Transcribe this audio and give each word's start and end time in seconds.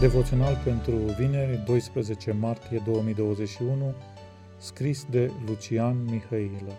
Devoțional 0.00 0.60
pentru 0.64 0.92
vineri, 0.92 1.62
12 1.66 2.32
martie 2.32 2.82
2021, 2.84 3.94
scris 4.58 5.04
de 5.10 5.30
Lucian 5.46 6.04
Mihailă. 6.04 6.72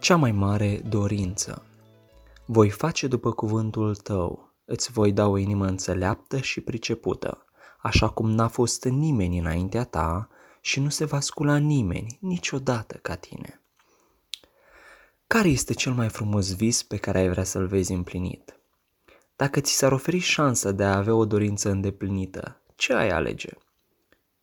Cea 0.00 0.16
mai 0.16 0.32
mare 0.32 0.80
dorință. 0.88 1.62
Voi 2.44 2.70
face 2.70 3.06
după 3.06 3.32
cuvântul 3.32 3.96
tău, 3.96 4.52
îți 4.64 4.92
voi 4.92 5.12
da 5.12 5.26
o 5.26 5.36
inimă 5.36 5.66
înțeleaptă 5.66 6.38
și 6.38 6.60
pricepută, 6.60 7.44
așa 7.82 8.08
cum 8.08 8.30
n-a 8.30 8.48
fost 8.48 8.84
nimeni 8.84 9.38
înaintea 9.38 9.84
ta 9.84 10.28
și 10.60 10.80
nu 10.80 10.88
se 10.88 11.04
va 11.04 11.20
scula 11.20 11.56
nimeni 11.56 12.18
niciodată 12.20 12.98
ca 13.02 13.14
tine. 13.14 13.60
Care 15.26 15.48
este 15.48 15.74
cel 15.74 15.92
mai 15.92 16.08
frumos 16.08 16.54
vis 16.54 16.82
pe 16.82 16.96
care 16.96 17.18
ai 17.18 17.28
vrea 17.28 17.44
să-l 17.44 17.66
vezi 17.66 17.92
împlinit? 17.92 18.55
Dacă 19.36 19.60
ți 19.60 19.72
s-ar 19.72 19.92
oferi 19.92 20.18
șansa 20.18 20.72
de 20.72 20.84
a 20.84 20.96
avea 20.96 21.14
o 21.14 21.24
dorință 21.24 21.70
îndeplinită, 21.70 22.60
ce 22.74 22.92
ai 22.92 23.08
alege? 23.08 23.50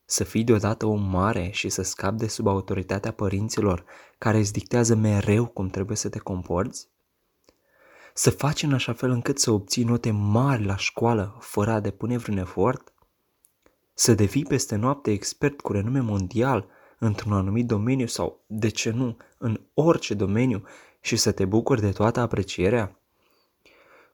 Să 0.06 0.24
fii 0.24 0.44
deodată 0.44 0.86
om 0.86 1.02
mare 1.02 1.50
și 1.52 1.70
să 1.70 1.82
scapi 1.82 2.18
de 2.18 2.28
sub 2.28 2.48
autoritatea 2.48 3.12
părinților 3.12 3.86
care 4.18 4.38
îți 4.38 4.54
dictează 4.54 4.96
mereu 4.96 5.46
cum 5.46 5.70
trebuie 5.70 5.98
să 5.98 6.10
te 6.10 6.20
comporți? 6.20 6.88
Să 8.14 8.30
faci 8.30 8.64
în 8.64 8.74
așa 8.74 8.94
fel 8.94 9.10
încât 9.10 9.40
să 9.40 9.52
obții 9.52 9.84
note 9.84 10.12
mari 10.12 10.66
la 10.66 10.76
școală 10.76 11.38
fără 11.40 11.72
a 11.72 11.80
depune 11.80 12.18
vreun 12.18 12.38
efort? 12.38 12.94
Să 13.94 14.14
devii 14.14 14.46
peste 14.46 14.76
noapte 14.76 15.12
expert 15.12 15.62
cu 15.62 15.72
renume 15.72 16.00
mondial 16.00 16.68
într-un 17.00 17.34
anumit 17.34 17.66
domeniu 17.66 18.08
sau, 18.08 18.44
de 18.48 18.70
ce 18.70 18.90
nu, 18.90 19.18
în 19.38 19.62
orice 19.74 20.14
domeniu 20.14 20.64
și 21.02 21.16
să 21.16 21.32
te 21.32 21.46
bucuri 21.46 21.82
de 21.82 21.92
toată 21.92 22.20
aprecierea? 22.20 23.03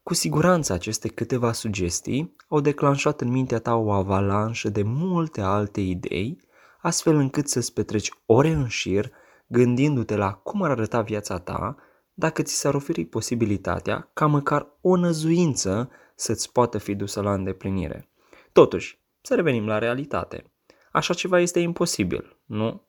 Cu 0.10 0.16
siguranță 0.16 0.74
aceste 0.74 1.08
câteva 1.08 1.52
sugestii 1.52 2.36
au 2.48 2.60
declanșat 2.60 3.22
în 3.22 3.32
mintea 3.32 3.60
ta 3.60 3.76
o 3.76 3.92
avalanșă 3.92 4.70
de 4.70 4.82
multe 4.84 5.42
alte 5.42 5.82
idei, 5.82 6.42
astfel 6.82 7.16
încât 7.16 7.48
să-ți 7.48 7.74
petreci 7.74 8.12
ore 8.26 8.50
în 8.50 8.68
șir 8.68 9.12
gândindu-te 9.48 10.16
la 10.16 10.34
cum 10.34 10.62
ar 10.62 10.70
arăta 10.70 11.02
viața 11.02 11.40
ta 11.40 11.76
dacă 12.14 12.42
ți 12.42 12.54
s-ar 12.54 12.74
oferi 12.74 13.06
posibilitatea 13.06 14.10
ca 14.14 14.26
măcar 14.26 14.68
o 14.82 14.96
năzuință 14.96 15.90
să-ți 16.16 16.52
poată 16.52 16.78
fi 16.78 16.96
dusă 16.96 17.22
la 17.22 17.34
îndeplinire. 17.34 18.10
Totuși, 18.52 19.00
să 19.22 19.36
revenim 19.36 19.68
la 19.68 19.78
realitate. 19.78 20.52
Așa 20.92 21.14
ceva 21.14 21.40
este 21.40 21.60
imposibil, 21.60 22.38
nu? 22.46 22.82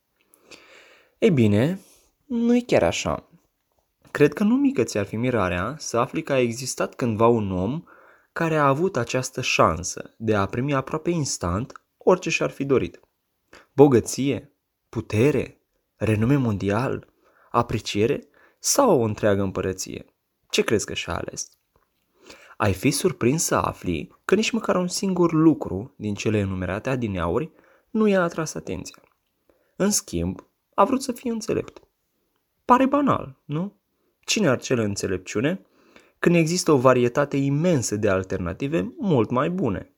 Ei 1.18 1.30
bine, 1.30 1.80
nu 2.24 2.56
e 2.56 2.60
chiar 2.60 2.82
așa. 2.82 3.29
Cred 4.10 4.32
că 4.32 4.44
nu 4.44 4.56
mică 4.56 4.82
ți-ar 4.82 5.06
fi 5.06 5.16
mirarea 5.16 5.74
să 5.78 5.98
afli 5.98 6.22
că 6.22 6.32
a 6.32 6.38
existat 6.38 6.94
cândva 6.94 7.26
un 7.26 7.52
om 7.52 7.82
care 8.32 8.56
a 8.56 8.66
avut 8.66 8.96
această 8.96 9.40
șansă 9.40 10.14
de 10.16 10.34
a 10.34 10.46
primi 10.46 10.74
aproape 10.74 11.10
instant 11.10 11.82
orice 11.96 12.30
și-ar 12.30 12.50
fi 12.50 12.64
dorit. 12.64 13.00
Bogăție, 13.72 14.52
putere, 14.88 15.60
renume 15.96 16.36
mondial, 16.36 17.06
apreciere 17.50 18.28
sau 18.58 19.00
o 19.00 19.04
întreagă 19.04 19.42
împărăție? 19.42 20.04
Ce 20.50 20.62
crezi 20.62 20.86
că 20.86 20.94
și-a 20.94 21.14
ales? 21.14 21.48
Ai 22.56 22.72
fi 22.72 22.90
surprins 22.90 23.44
să 23.44 23.54
afli 23.54 24.16
că 24.24 24.34
nici 24.34 24.50
măcar 24.50 24.76
un 24.76 24.88
singur 24.88 25.32
lucru 25.32 25.94
din 25.96 26.14
cele 26.14 26.38
enumerate 26.38 26.90
adineauri 26.90 27.50
nu 27.90 28.06
i-a 28.06 28.22
atras 28.22 28.54
atenția. 28.54 29.02
În 29.76 29.90
schimb, 29.90 30.46
a 30.74 30.84
vrut 30.84 31.02
să 31.02 31.12
fie 31.12 31.30
înțelept. 31.30 31.82
Pare 32.64 32.86
banal, 32.86 33.40
nu? 33.44 33.79
Cine 34.30 34.48
ar 34.48 34.60
cere 34.60 34.82
înțelepciune 34.82 35.60
când 36.18 36.34
există 36.34 36.72
o 36.72 36.76
varietate 36.76 37.36
imensă 37.36 37.96
de 37.96 38.08
alternative 38.08 38.94
mult 38.98 39.30
mai 39.30 39.50
bune? 39.50 39.94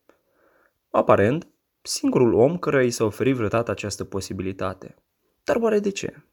Aparent, 0.89 1.47
singurul 1.81 2.33
om 2.33 2.57
căruia 2.57 2.83
i 2.83 2.89
s-a 2.89 3.03
oferit 3.03 3.35
vreodată 3.35 3.71
această 3.71 4.03
posibilitate. 4.03 4.95
Dar 5.43 5.55
oare 5.55 5.79
de 5.79 5.89
ce? 5.89 6.23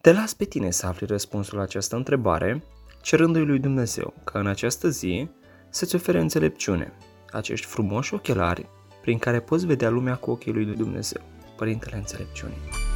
Te 0.00 0.12
las 0.12 0.34
pe 0.34 0.44
tine 0.44 0.70
să 0.70 0.86
afli 0.86 1.06
răspunsul 1.06 1.56
la 1.56 1.62
această 1.62 1.96
întrebare, 1.96 2.62
cerându-i 3.02 3.44
lui 3.44 3.58
Dumnezeu 3.58 4.14
ca 4.24 4.38
în 4.38 4.46
această 4.46 4.88
zi 4.88 5.28
să-ți 5.70 5.94
ofere 5.94 6.20
înțelepciune, 6.20 6.92
acești 7.30 7.66
frumoși 7.66 8.14
ochelari 8.14 8.68
prin 9.00 9.18
care 9.18 9.40
poți 9.40 9.66
vedea 9.66 9.90
lumea 9.90 10.16
cu 10.16 10.30
ochii 10.30 10.52
lui 10.52 10.64
Dumnezeu, 10.64 11.22
Părintele 11.56 11.96
Înțelepciunii. 11.96 12.88